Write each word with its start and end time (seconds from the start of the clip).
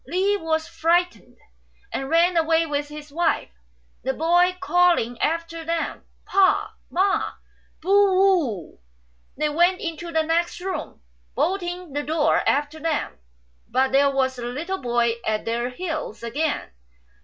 Li 0.07 0.35
was 0.35 0.67
frightened, 0.67 1.37
and 1.93 2.09
ran 2.09 2.35
away 2.35 2.65
with 2.65 2.87
his 2.87 3.11
wife, 3.11 3.51
the 4.03 4.15
boy 4.15 4.57
calling 4.59 5.15
after 5.21 5.63
them, 5.63 6.03
"Pa! 6.25 6.73
Ma! 6.89 7.33
boo 7.83 7.87
oo 7.87 8.19
oo." 8.19 8.79
They 9.37 9.47
went 9.49 9.79
into 9.79 10.11
the 10.11 10.23
next 10.23 10.59
room, 10.59 11.03
bolting 11.35 11.93
the 11.93 12.01
door 12.01 12.41
after 12.49 12.79
them; 12.79 13.19
but 13.69 13.91
there 13.91 14.09
was 14.09 14.37
the 14.37 14.45
little 14.47 14.79
boy 14.81 15.17
at 15.23 15.45
their 15.45 15.69
heels 15.69 16.23
again. 16.23 16.71